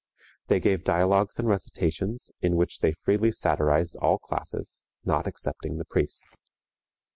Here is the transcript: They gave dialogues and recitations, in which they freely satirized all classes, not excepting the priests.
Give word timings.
They 0.47 0.59
gave 0.59 0.83
dialogues 0.83 1.37
and 1.37 1.47
recitations, 1.47 2.31
in 2.41 2.55
which 2.55 2.79
they 2.79 2.91
freely 2.91 3.29
satirized 3.31 3.97
all 4.01 4.17
classes, 4.17 4.83
not 5.05 5.27
excepting 5.27 5.77
the 5.77 5.85
priests. 5.85 6.37